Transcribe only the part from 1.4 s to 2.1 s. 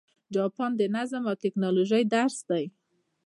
ټکنالوژۍ